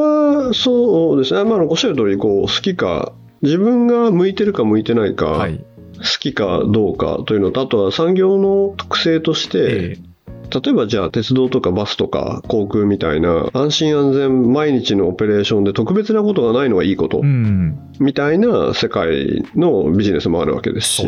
[0.48, 5.64] はそうですね、まあ、おっしゃる通りこう好きか、自分が向いてるか向いてないか、はい。
[6.04, 10.14] 好きかどうかというのと、あとは産業の特性として、ええ。
[10.62, 21.08] 例えばじゃあ鉄道とかバスとか航空みたいな安心安全毎日のオペレーションで特別なことがないのがいいことうん、みたいな世界のビジネスもあるわけですし。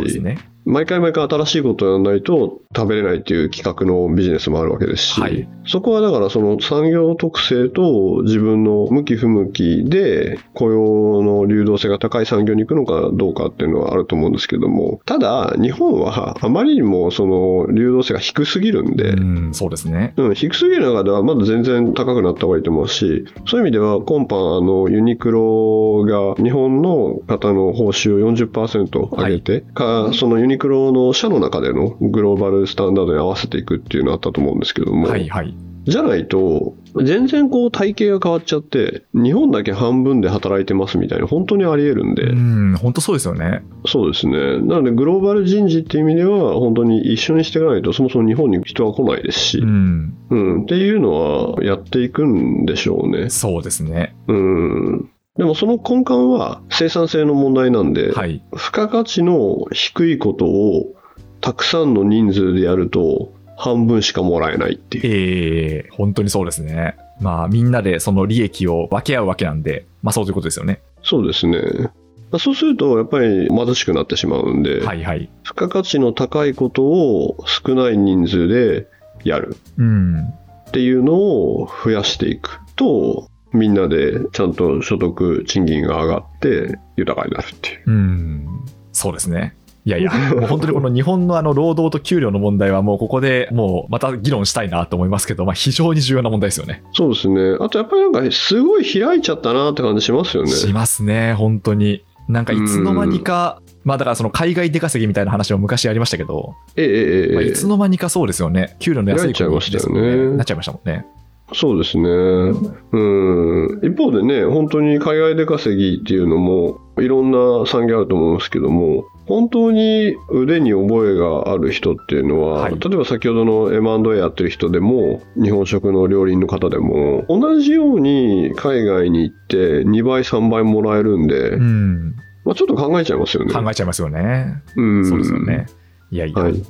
[0.65, 20.13] 毎回毎回新しいことをやらないと食べれないっていう企画のビジネスもあるわけですし、はいそこはだからその産業特性と自分の向き不向きで雇用の流動性が高い産業に行くのかどうかっていうのはあると思うんですけども、ただ日本はあまりにもその流動性が低すぎるんで、うん、そうですね。
[20.17, 35.55] うん、低すぎる中ではまだ全然高くなった方がいいと思うし、そういう意味では今般あのユニクロが日本の方の報酬を40%上げて、かそのユニクロの社の中でのグローバルスタンダードに合わせていくっていうのがあったと思うんですけども、はいはい。
[35.85, 43.61] じゃないと、全然こう体系が変わっちゃって、日本だけ半分で働いてますみたいな、本当にあり得るんで、うん、本当そうですよね。
[43.85, 44.57] そうですね。
[44.59, 53.29] なので、グローバル人事っていう意味では、本当に一緒にしていかないと、そもそも日本に人は来ないですし、うん、うん、っていうのはやっていくんでしょうね。
[53.29, 54.15] そうですね。
[54.27, 55.09] うん。
[55.37, 58.41] でもその根幹は生産性の問題なんで、はい。
[58.53, 60.93] 付加価値の低いことを
[61.41, 65.03] たくさんの人数でやると半分しかもらえないっていう。
[65.05, 66.95] ええ本当にそうですね。
[67.19, 70.81] まあ、みんなでその利益を分け合うわけなんで、まあそういうことですよね。
[71.03, 71.91] そうですね。
[72.39, 75.29] そうするとやっぱり貧しくなってしまうんで、はいはい。
[75.43, 78.87] 付加価値の高いことを少ない人数で
[79.23, 80.21] やるうん。
[80.21, 87.83] っていうのを増やしていくと、みんなでちゃんと所得、賃金が上がって豊かになるっていう。
[87.87, 88.47] うん。
[88.91, 89.55] そうですね。
[89.85, 96.83] いやいや、 もう本当にこの日本のあの労働と給料の問題はもうここでもうまた議論したいなと思いますけど、まあ非常に重要な問題ですよね。
[96.91, 97.57] そうですね。
[97.59, 100.49] あとやっぱりなんかすごい開いちゃったなって感じしますよね。
[100.49, 102.03] しますね、本当に。
[102.27, 108.75] なんかいつの間にか、まあだからその海外出稼ぎみたいな話も昔ありましたけど、ええええええまあ、いつの間にかそうですよね。
[108.79, 111.05] 給料の安い国ですもんなっちゃいましたよねなっちゃいましたもんね。
[111.53, 112.09] そうですね。
[112.09, 113.79] うん。
[113.83, 132.15] 一方でね、本当に海外出稼ぎっていうのも、いろんな産業あると思うんですけども、本当に腕に覚えがある人っていうのは、はい例えば先ほどの M&A やってる人でも、日本食の料理人の方でも、同じように海外に行って2倍、3倍もらえるんで、うん。
[132.43, 133.53] まあ、ちょっと考えちゃいますよね。
[133.53, 134.63] 考えちゃいますよね。
[134.75, 135.65] うん、そうですよね。
[136.11, 136.41] いやいや。
[136.41, 136.63] はい。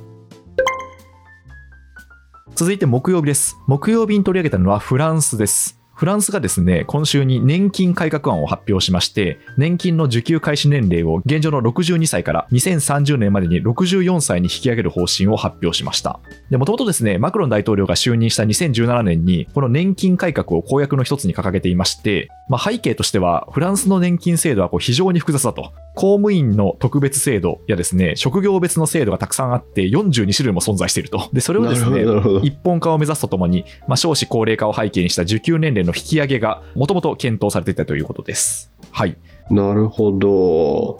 [2.56, 3.58] 続いて木曜日です。
[3.66, 5.78] 木曜日に取り上げたのはフランスです。
[5.96, 16.20] フランスがですね、今週に年金改革案を発表しまして、年金の受給開始年齢を現状の62歳から2030年までに64歳に引き上げる方針を発表しました。
[16.50, 25.72] で、もともとですね、マクロン大統領が就任した2017年に、この年金改革を公約の一つに掲げていまして、まあ、背景としては、フランスの年金制度はこう非常に複雑だと。
[25.94, 31.30] 公務員の特別制度やですね、職業別の制度がたくさんあって、42種類も存在していると。
[31.32, 32.04] で、それをですね。
[32.42, 38.72] 一本化を目指すとともに、まあ、少子高齢化を背景にした受給年齢の引き上げがもともと検討されていたということです。
[38.90, 39.16] はい。
[39.50, 40.98] なるほど。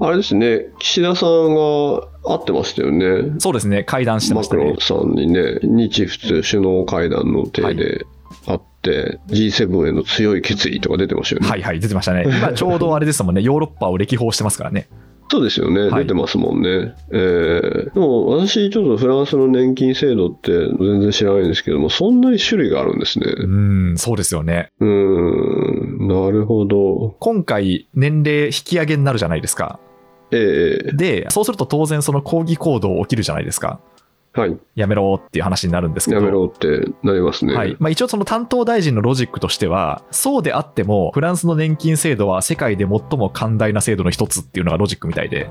[0.00, 3.34] あれですね、岸田さんが会ってましたよね。
[3.38, 5.04] そうですね、会談してましたねマクロン。
[5.04, 8.04] さんにね、日仏首脳会談の体で
[8.46, 11.48] 会って、G7 への強い決意とか出てましたよね。
[11.48, 12.24] はいはい、出てましたね。
[12.26, 14.88] 今ちょうどあれですもんね、ヨーロッパを歴訪してますからね。
[15.32, 16.94] そうですよね、はい出てますもんね。
[17.10, 23.26] えーでも私、ちょっとフランスの年金制度って全然知らないんですけども、そんなに種類があるんですね。
[23.26, 24.68] うーん、そうですよね。
[24.78, 24.88] うー
[26.04, 27.16] ん、なるほど。
[27.18, 29.80] 今回、年齢引き上げになるじゃないですか。
[30.32, 33.80] ええで、そうすると当然その抗議行動起きるじゃないですか。
[34.34, 36.20] はい、やめろっていう話になるんですけど。
[36.20, 37.54] やめろってなりますね。
[37.54, 45.50] はいまあ、一応その担当大臣のロジックとしては、そうであっても、フランスの年金制度は世界で最も寛大な制度の一つっていうのがロジックみたいで、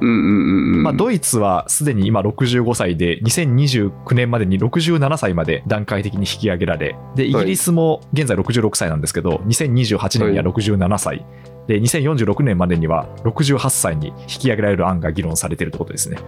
[0.00, 0.82] うんうんうんうん。
[0.84, 11.26] まあ、ドイツはすでに今65歳で、2029年までに67歳まで段階的に引き上げられ、で、イギリスも現在66歳なんですけど、2028年には67歳、
[11.66, 16.18] で、2046年までには68歳に引き上げられる案が議論されているということですね。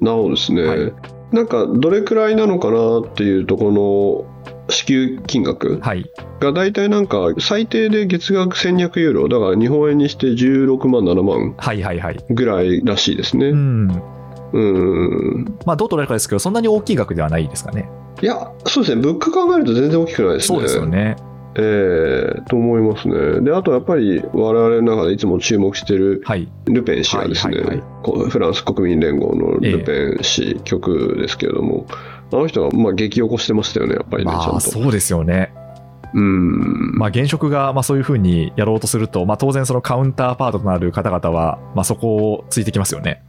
[0.00, 0.62] なるほどですね。
[0.62, 6.10] はいなんか、どれくらいなのかなっていうところの支給金額はい。
[6.40, 12.24] が大体なんか最低で月額1200ユーロだから日本円にして16万7万はいはいはい。
[12.30, 13.48] ぐらいらしいですね。
[13.48, 14.02] うん。
[14.52, 14.60] う
[15.40, 15.58] ん。
[15.66, 17.90] まあ、どう捉えるかですけど、そんなに大きい額ではないですかね。
[18.22, 19.02] いや、そうですね。
[19.02, 20.56] 物価考えると全然大きくないですね。
[20.56, 20.86] そうですよ。
[20.86, 21.16] ね。
[21.58, 23.40] ええと思いますね。
[23.40, 26.48] で、あとやっぱり我々の中でいつも注目してるはい。
[26.66, 27.82] ルペン氏がですね、
[28.30, 31.86] フランス国民連合のルペン氏、極右ですけれども、
[32.32, 34.60] あの人がまあ激起こしてましたよね、やっぱりね、ちゃまあ、んと。
[34.60, 35.52] そうですよね。
[36.14, 36.96] うん。
[36.96, 43.22] まあ、現職がまあそういうふうにやろうとすると、まあ、当然そのカウンターパートとなる方々は、まあ、そこをついてきますよね。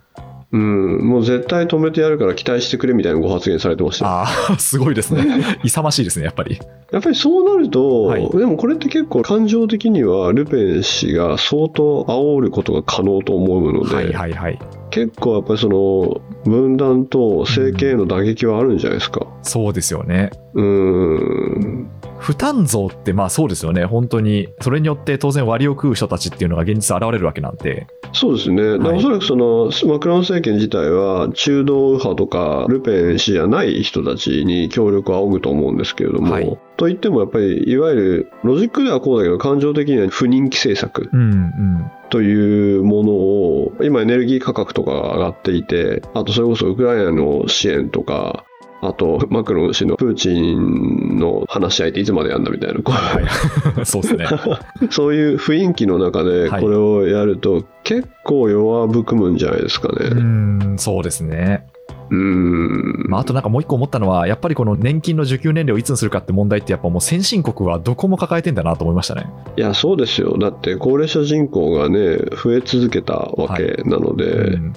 [0.52, 4.12] うん、もう絶対止めてやるから期待してくれみたいなご発言されてましたよ。
[4.12, 5.24] ああ、 すごいですね。
[5.64, 6.60] 勇ましいですね、やっぱり。
[6.92, 14.60] やっぱりそうなると、はいでもこれって結構感情的にはルペン氏が相当煽ることが可能と思うので、はいはいはい。
[14.90, 19.28] 結構やっぱりその分断と政権への打撃はあるんじゃないですか。
[19.44, 20.32] そうですよね。
[20.56, 21.88] うーん。
[22.20, 23.86] 負担増ってまあそうですよね。
[23.86, 24.50] 本当に。
[24.62, 27.88] それによって当然割を食う人たちっていうのが現実現れるわけなんで。
[28.12, 41.92] そうですね、はいおそらくそのマクロン政権自体は中道右派とかルペン氏じゃない人たちに協力を仰ぐと思うんですけれども、はいといってもやっぱりいわゆるロジックではこうだけど感情的には不人気政策うんうん。
[42.10, 48.46] というものを今エネルギー価格とかが上がっていてあとそれこそウクライナの支援とか
[48.82, 53.26] あと、マクロン氏のプーチンの話し合いっていつまでやるんだみたいな、こうはい、
[53.86, 54.26] そうですね。
[54.90, 60.74] そういう雰囲気の中ではいこれをやると、結構弱含むんじゃないですかうーね。
[60.76, 61.68] ん、そうですね。
[62.10, 63.06] うーん。
[63.10, 69.26] まあ、あとなんかもう一個思ったのは、やっぱりこの年金の受給年齢をいつにするかって問題って、やっぱもう先進国はどこも抱えてんだなと思いましたね。
[69.58, 70.38] いや、そうですよ。
[70.38, 74.74] だって、高齢者人口がね、増え続けたわけなので、うん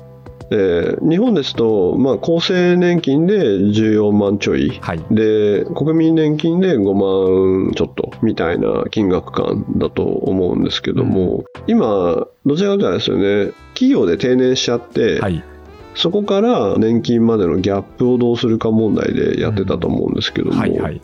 [0.53, 4.79] で日本ですと、まあ、厚生年金で14万ちょい。
[4.81, 5.01] はい。
[5.11, 15.43] で国民年金で5万ちょっとみたいな金額感だと思うんですけども、今、どちらかというとですよね、企業で定年しちゃって、はい。
[15.95, 20.79] そこから年金までのギャップをどうするか問題でやってたと思うんですけども、はい。
[20.79, 21.01] はい。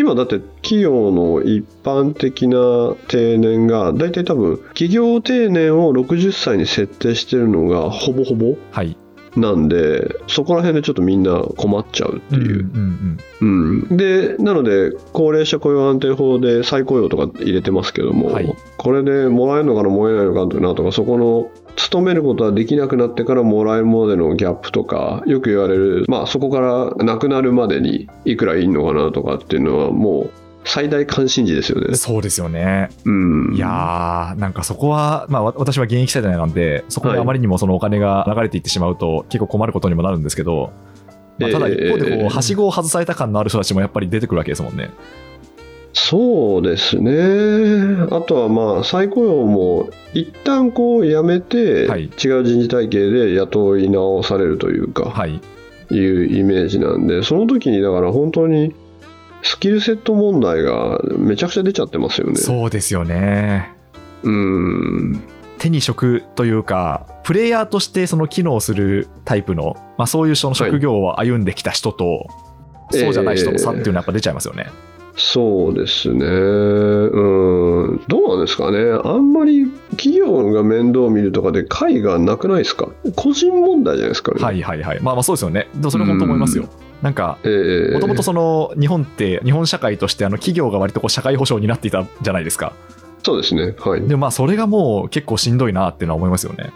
[0.00, 8.56] 今だって企業の一般的な定年が大体多分企業定年を60歳に設定してるのがほぼほぼ？
[8.72, 8.96] はい。
[9.36, 18.56] なんでそこら辺でちょっとみんな困っちゃうっていう、んうんうんでなので高齢者雇用安定法で再雇用とか入れてますけども、はい。
[18.76, 30.30] これでもらえるのかなもらえないのかなとかそこの勤めることはできなくなってからもらえるまでのギャップとかよく言われる、まあ、そこから亡くなるまでにいくらいいのかなとかっていうのはもう
[30.64, 31.94] 最大関心事ですよね。
[31.94, 32.90] そうですよね。
[33.04, 40.72] うん、いやー、なんかそこは、まあ、わ私は現役世代なんで、そこであまりにもそのお金が流れていってしまうと、結構困ることにもなるんですけど、
[41.38, 44.90] まあ、ただ一方でこう、ええはしごを外された感のある人たちもやっぱり出てくるわけですもんね。
[45.92, 48.06] そうですね。
[48.10, 52.10] あとはまあ再雇用も一旦こう辞めて、はい違う
[52.44, 55.40] 人事体系で雇い直されるというか、はい。
[55.92, 58.72] いうイメージなんで、その時にだから本当に
[59.42, 62.36] スキルセット問題がめちゃくちゃ出ちゃってますよね。
[62.36, 63.72] そうですよね。
[64.22, 65.20] うん。
[65.58, 72.26] 手に職というか、プレイヤーとしてその機能するタイプの、まあ、そういうその職業を歩んできた人と、
[72.90, 74.66] そうじゃない人の差っていうのはやっぱ出ちゃいますよね。
[75.16, 76.24] そうですね。
[76.24, 78.00] うん。
[78.08, 78.78] どうなんですかね。
[79.04, 82.88] あんまり企業が面倒を見るとかで会がなくないですか？
[83.16, 84.42] 個人問題じゃないですかね。
[84.42, 85.00] はいはいはい。
[85.00, 85.68] まあまあそうですよね。
[85.74, 86.68] でもそれ本当思いますよ。
[87.02, 92.74] なんか、ええもともとその日本って、日本社会としてあの企業が割とこう社会保障になっていたじゃないですか。
[93.22, 93.74] そうですね。
[93.78, 94.06] はい。
[94.06, 96.72] で、まあそれがもう結構しんどいなっていうのは思いますよね。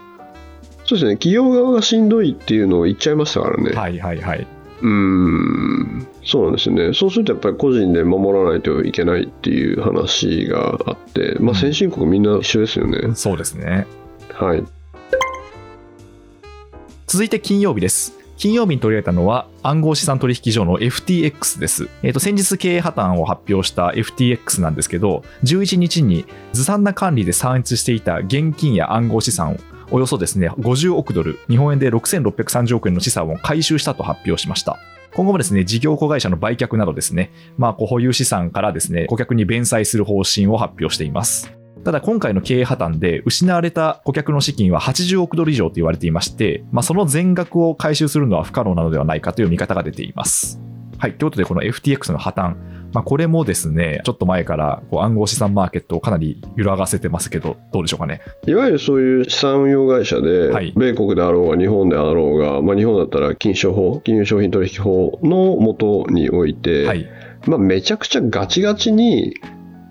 [0.85, 1.13] そうですね。
[1.15, 3.71] 企業側がしんどいっていうのを言っちゃいましたからね。
[3.71, 4.47] はいはいはい。
[4.81, 6.07] うーん。
[6.23, 6.93] そうなんですよね。
[6.93, 13.15] そうするとやっぱり個人で守らないといけないっていう話があって、まあ先進国みんな一緒ですよね。
[13.15, 13.87] そうですね。
[14.33, 14.63] はい。
[17.07, 18.24] 続いて金曜日です。
[18.37, 21.89] 金曜日に取り上げたのは暗号資産取引所の FTX です。
[22.03, 29.57] えっ、と、先日経営破綻を発表した FTX なんですけど、11日にずさんな管理で散逸していた現金や暗号資産を
[29.91, 34.77] およそですね、50億ドル、日本円で6630億円の資産を回収したと発表しました。
[35.13, 41.55] 今後もですね、事業子会社の売却などですね、まあ、保有資産からですね、顧客に弁済する方針を発表しています。
[41.85, 50.59] ただ今回の経営破綻で失われた顧客の資金は80億ドル以上と言われていまして、まあ、その全額を回収するのは不可能なのではないかという見方が出ています。
[50.97, 51.13] はい。
[51.13, 52.55] ということで、この FTX の破綻、
[52.91, 58.21] まあ、これもですね、ちょっと前からこう暗号資産マーケットをかなり揺らがせてますけど、どうでしょうかね。
[58.47, 67.07] いわゆるそういう資産運用会社で、はい米国であろうが日本であろうが、まあ、日本だったら金商法、金融商品取引法の元において、はい。
[67.45, 69.35] まあ、めちゃくちゃガチガチに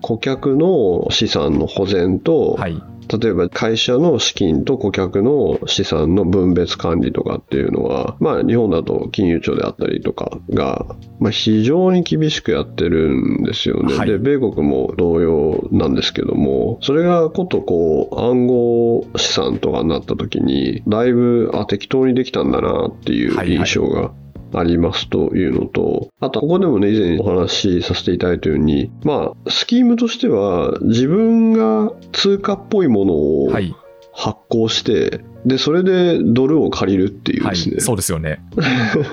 [0.05, 2.83] 顧客の資産の保全と、はい。
[3.07, 10.87] 例えば会社の資金と顧客の資産の分別管理とかっていうのは、まあ、日本だと金融庁であったりとかが、
[11.21, 13.95] まあ、非常に厳しくやってるんですよね。
[13.95, 24.13] はいで米国も同様なんですけどもそれがことこう暗号資産とかになった時にだいぶあ適当にできたんだなっていう印象が
[24.59, 33.75] ありますというのと、あと、ここでもね、以前お話しさせていただいたように、まあ、スキームとしては、自分が通貨っぽいものをはい。
[34.17, 37.81] 発行して、で、それでドルを借りるっていうはいですね。。
[37.81, 38.41] そうですよね。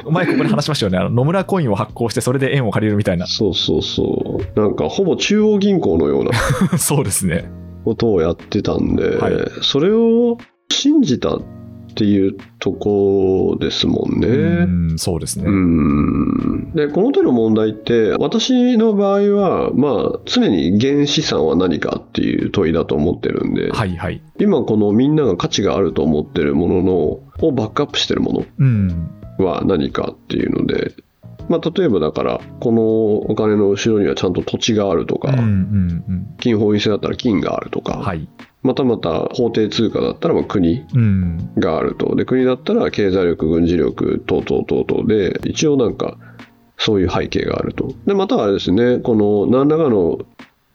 [0.10, 1.00] 前ここで話しましたよね。
[1.00, 3.26] あの野村コインを発行して、それで円を借りるみたいな。
[3.26, 4.60] そうそうそう。
[4.60, 6.32] なんか、ほぼ中央銀行のような
[6.78, 7.50] そうですね。
[7.84, 10.38] ことをやってたんで、はいそれを
[10.72, 11.40] 信じた
[11.92, 14.28] っていうとこですもんね。
[14.28, 15.46] うん、そうですね。
[15.46, 24.22] うんでこの手の問題って私の場合は、まあ、常に原資産は何かっていう問いだと思ってるんで、はいはい。
[24.40, 29.10] 今このみんなが価値があると思ってるもののをバックアップしてるもうん。
[29.38, 30.94] のは何かっていうので、
[31.50, 35.48] まあ、例えばだからこのお金の後ろにはちゃんと土地があるとか、うんうんう
[36.14, 36.36] ん。
[36.40, 38.30] 金本位制だったら金があるとか、はい。
[38.64, 41.52] またまた法定通貨だったらまあ国うん。
[41.58, 46.18] があるとで国だったら経済力軍事力等々等々で一応なんか
[46.82, 47.94] そういう背景があると。
[48.08, 50.18] で、またはあれですね、この何らかの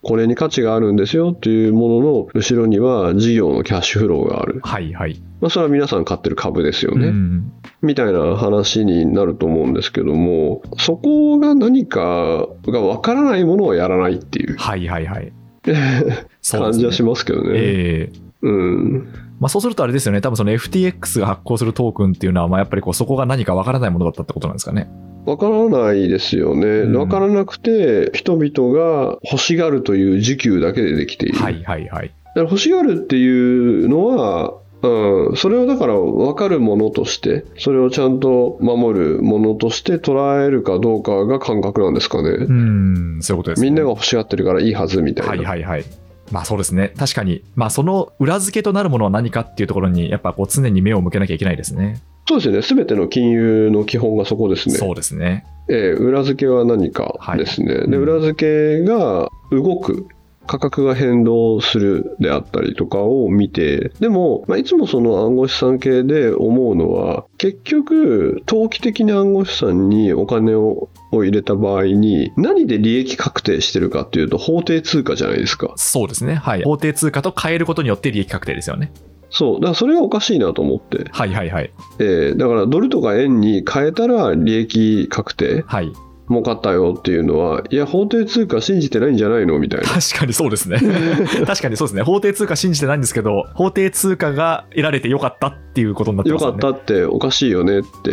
[0.03, 4.61] これに価値があるんですよっていうものの後ろには事業のキャッシュフローがある。
[4.63, 5.21] はいはい。
[5.41, 7.09] まあ、それは皆さん買ってる株ですよね。
[7.09, 15.33] うんみたいな話になると思うんですけども、そこが何かがわからないものをやらないっていうはいはいはい。
[16.51, 17.51] 感じはしますけどね。
[17.55, 19.13] ええうん。
[19.41, 24.89] まあ、そうするとあれですよね、多分その FTX が発行するトークンっていうのは、まあ、やっぱりこうそこが何かわからないものだったってことなんですかね。
[25.27, 26.67] わからないですよね。
[26.67, 31.39] うんわからなくて、人々が欲しがるという需給だけでできている。
[31.39, 32.09] はいはいはい。
[32.09, 42.31] だから欲しがるっていうのは、うん、それをだから分かるものとして、それをちゃんと守るものとして捉えるかどうかが感覚なんですかね。
[42.31, 43.69] うん、そういうことです、ね。
[43.69, 45.31] みんなが欲しがってるからいいはずみたいな。
[45.31, 45.85] はいはいはい。
[46.31, 46.93] まあそうですね。
[46.97, 52.03] 確かに、まあその裏付けとなるものは何かっていうところに、やっぱこう常に目を向けなきゃいけないですね。
[52.29, 52.63] そうですよね。
[52.63, 54.75] すべての金融の基本がそこですね。
[54.75, 55.45] そうですね。
[55.69, 57.67] ええ裏付けは何かですね。
[57.67, 60.07] で、はいうん裏付けが動く。
[60.47, 75.73] 価格が変動するであったりとかを見て、でも、まあ、いつもその暗号資産系で思うのは、結局、投機的な暗号資産にお金をを入れた場合に、何で利益確定してるかっていうと、法定通貨じゃないですか。
[75.77, 76.35] そうですね。
[76.35, 76.63] はい。
[76.63, 78.93] 法定通貨と変えることによって利益確定ですよね。
[79.31, 79.55] そう。
[79.57, 81.09] だからそれがおかしいなと思って。
[81.11, 81.71] はいはいはい。
[81.99, 85.93] えーだからドルとか円に変えたら利益確定はい。
[86.29, 89.87] 儲かったよっていうのは、いや、法定通貨信じてないんじゃないのみたいな。
[89.87, 90.79] 確かにそうですね。
[91.47, 92.03] 確かにそうですね。
[92.03, 96.61] 法定通貨信じてないんですけど、法定通貨が得られてよかったっていうことになってよますよね。
[96.61, 98.11] かったっておかしいよねって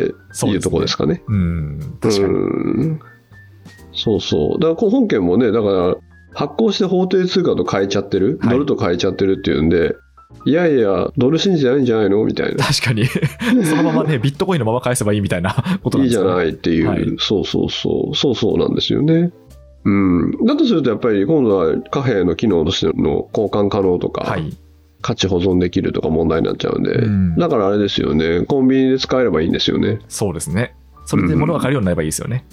[0.47, 1.24] いうところですかね。
[1.28, 1.80] うん。
[2.01, 2.34] 確かに。
[2.34, 2.38] う
[2.86, 2.99] ん
[3.95, 4.59] そうそう。
[4.59, 5.95] だから本件もね、だから
[6.34, 9.95] 発行して法定通貨と変えちゃってる、はいドルと変えちゃってるっていうんで、
[10.45, 12.23] いやいや、ドル信じてないんじゃないの？
[12.25, 12.65] みたいな。
[12.65, 13.05] 確かに。
[13.63, 16.23] そのままね、ビットコインのまま返せばいいみたいな ことなんいいじゃ。
[16.23, 19.31] ないっていう、はいそうそうそう、そうそうなんですよね。
[19.86, 24.55] うん、だとするとやっぱり今度は貨幣の機能としての交換可能とか、はい。
[25.01, 29.99] 価値保存できるとか問題になっちゃうんで、うんだからあれですよね、コンビニで使えればいいんですよね。
[30.07, 30.75] そうですね。
[31.05, 32.45] それで物が買えるようになればいいですよね。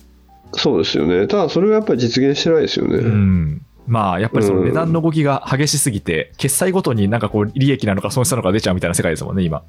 [0.55, 1.29] そうですよね。
[1.29, 2.97] ただそれはやっぱり実現してないですよね。
[2.97, 3.63] うん。
[3.91, 9.65] まあ、やっぱりその値段の動きが激しすぎて、決済ごとになんかこう、利益なのか損失なのか出ちゃうみたいな世界ですもんね、今。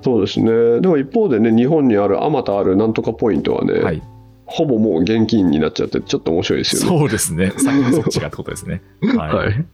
[0.00, 0.80] そうですね。
[0.80, 4.02] でも一方でね、日本にあるあまたあるなんとかポイントはね、はい。
[4.46, 6.98] ほぼもう現金になっちゃって、ちょっと面白いですよね。
[6.98, 7.50] そうですね。
[7.50, 8.82] 先にそっちがってことですね。
[9.14, 9.34] はい。
[9.34, 9.66] はい。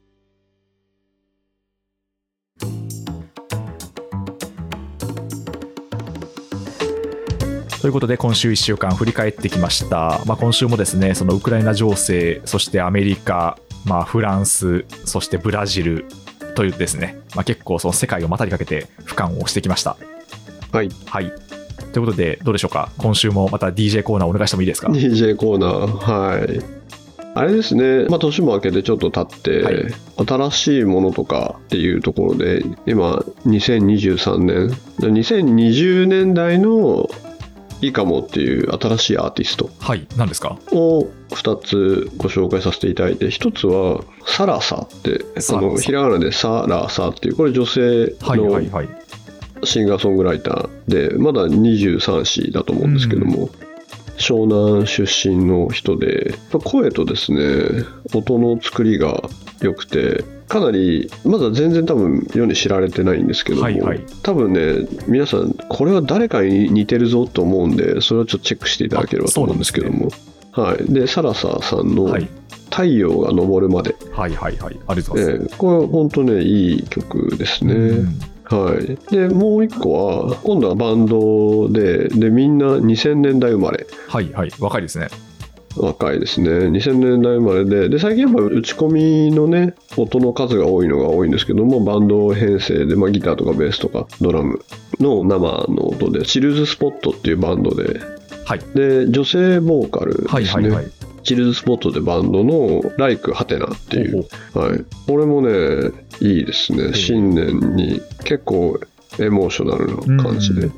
[7.81, 10.20] ということで、今週1週間振り返ってきました。
[10.26, 16.05] まあ、今週もですね、そのウクライナ情勢、そしてアメリカ、まあ、フランス、そしてブラジル
[16.55, 19.97] というですね、まあ、結構その世界を股にかけて俯瞰をしてきました。
[20.72, 20.91] はい。
[21.07, 21.33] はい。
[21.93, 22.91] ということで、どうでしょうか？
[22.99, 26.61] 今週もまた DJ コーナーお願いしてもいいですか？DJ コーナー、はい。
[27.33, 34.68] あれですね、まあ、年も明けてちょっと経って、はい新しいものとかっていうところで、今、2023年、
[34.99, 37.09] 2020年代の
[37.81, 40.07] いいかもっていう新しいアーティストはい。
[40.16, 40.59] 何ですか？
[40.72, 48.61] を2つご紹介させていただいて、1つはサラサって、あのひらがなでサラサっていう、これ女性の。
[49.62, 53.51] シンガーソングライターで、まだ23歳だと思うんですけども、
[54.21, 59.23] 湘南出身の人で、声とですね、音の作りが
[59.61, 70.11] 良くて、かなり、まだ全然多分世に知られてないんですけども、はいはい多分ね、皆さん、これは誰かに似てるぞと思うんで、それをちょっとチェックしていただければと思うんですけども、
[70.53, 70.93] はい。
[70.93, 72.29] で、サラサさんのはい。
[72.71, 74.79] 太陽が昇るまで、はいはいはい。
[74.87, 75.53] ありがとうございます。
[75.53, 77.75] えーこれ本当ね、いい曲ですね。
[77.75, 84.51] うんはい、でもう一個は今度はバンドででみんな2000年代生まれはいはい。
[84.59, 85.09] 若いですね。
[85.76, 94.64] 若いですね2000年代生まれでで最近やっぱ打ち込みのね音の数が多いのが多いんですけどもバンド編成で、まあ、ギターとかベースとかドラム
[94.98, 98.01] の生の音でチルズスポットっていうバンドで
[98.44, 98.59] はい。
[98.74, 100.92] で女性ボーカルはいですね、はいはい。
[101.22, 106.95] チルズスポットでバンドの「ライクハテナっていうはい、これもねいいですね。
[106.95, 108.79] 新年に結構
[109.18, 110.71] エモーショナルな感じで、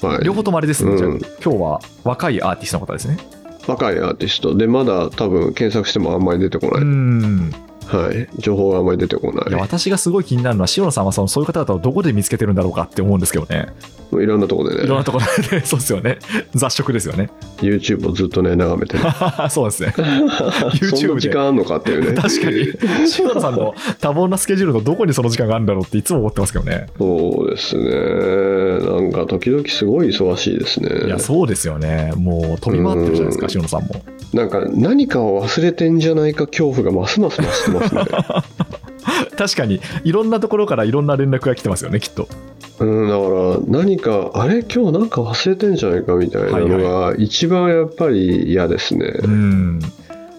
[0.00, 3.18] はい、両方ともあれですね、じゃあうん今日は若いアーティストの方ですね。
[3.66, 4.56] 若いアーティスト。
[4.56, 7.52] でまだ多分検索してもあんまり出てこうない、ん。
[7.90, 13.72] はい、情報があまり出てこないいや私がすごい気になるのは、塩野さんはそのそういう方々をどこで見つけてるんだろうかって思うんですけどね。
[14.12, 16.18] いろんなところでねいろんなところで、そうですよね。
[16.54, 17.30] 雑食ですよね。
[17.58, 19.04] YouTube をずっとね眺めてる
[19.50, 19.92] そうですね。
[19.96, 22.58] そん YouTube 時間あんのかっていうね確かに、
[23.18, 26.86] 塩野さんの多忙なスケジュールのどこにその時間があるんだろうっていつも思ってますけどね。
[26.98, 27.84] そうですね
[28.90, 32.12] なんか時々すごい忙しいですねいや、そうですよね。
[32.16, 34.02] もう飛び回ってるじゃないですか、うん塩野さんも。
[34.32, 37.90] なんか何かを忘れてんじゃないか恐怖がますます増してますね
[39.36, 42.28] 確かに、いろんなところからいろんな連絡が来てますよね、きっと。
[42.78, 44.62] うん、だから何かあれ？
[44.62, 49.80] 今日なんか忘れてんじゃないかみたいなのが一番やっぱり嫌ですねうん。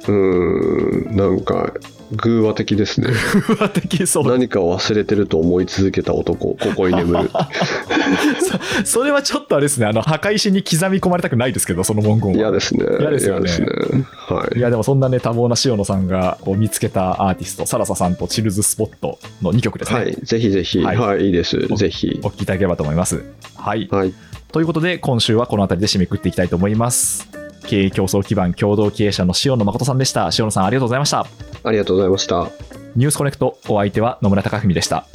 [0.08, 1.72] うんなんか
[2.12, 3.07] 偶話的ですね。
[3.09, 4.28] 不和的そう。
[4.28, 7.30] 何かを忘れてると思い続けた男ここに眠る。
[8.84, 12.38] そそれはちょっとあれですね、あの墓石に刻み込まれたくないですけど、その文言は。
[12.38, 12.86] 嫌ですね。
[12.99, 13.51] 嫌ですよね。
[13.59, 14.05] ね。
[14.28, 14.57] はい。
[14.57, 21.57] いやでもそんなね多忙な塩野さんがこう見つけたアーティストサラサさんとチルズスポットの2曲ですね、はい、ぜひぜひ、ははいい、いいです。
[21.76, 22.20] ぜひ。
[22.24, 22.28] お。
[22.28, 23.24] 聞きいただければと思います。
[23.55, 23.88] はい。
[23.91, 24.14] はい、
[24.51, 30.30] ということで今週はこの辺りで締めくくっていきたいと思います経営競争基盤共同経営者の塩野誠さんでした。
[30.38, 31.26] 塩野さんありがとうございました。
[31.63, 32.49] ありがとうございました。
[32.97, 35.07] ニュースコネクトお相手は野村貴文でした。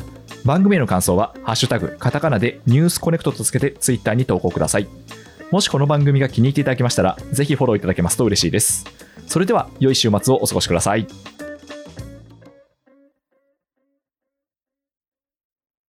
[0.46, 4.88] 番組への感想は「ハッシュタグカタカナ」でニュースコネクトとつけてツイッターに投稿ください。
[5.50, 8.86] もしこの番組が気に入っていただけましたらぜひフォローいただけますと嬉しいです。
[9.26, 11.06] それでは良い週末をお過ごしください